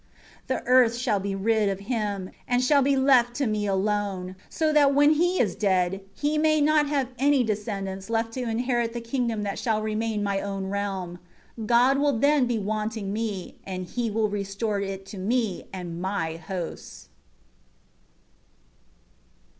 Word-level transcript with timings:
8 0.45 0.47
The 0.47 0.63
earth 0.65 0.95
shall 0.95 1.19
be 1.19 1.35
rid 1.35 1.69
of 1.69 1.81
him; 1.81 2.31
and 2.47 2.63
shall 2.63 2.81
be 2.81 2.95
left 2.95 3.35
to 3.35 3.45
me 3.45 3.67
alone; 3.67 4.35
so 4.49 4.73
that 4.73 4.95
when 4.95 5.11
he 5.11 5.39
is 5.39 5.53
dead 5.55 6.01
he 6.15 6.39
may 6.39 6.59
not 6.59 6.89
have 6.89 7.09
any 7.19 7.43
descendants 7.43 8.09
left 8.09 8.31
to 8.33 8.41
inherit 8.41 8.93
the 8.93 8.99
kingdom 9.01 9.43
that 9.43 9.59
shall 9.59 9.79
remain 9.83 10.23
my 10.23 10.41
own 10.41 10.65
realm; 10.65 11.19
God 11.67 11.99
will 11.99 12.17
then 12.17 12.47
be 12.47 12.57
wanting 12.57 13.13
me, 13.13 13.59
and 13.63 13.85
He 13.85 14.09
will 14.09 14.27
restore 14.27 14.79
it 14.79 15.05
to 15.05 15.19
me 15.19 15.67
and 15.71 16.01
my 16.01 16.37
hosts." 16.37 17.09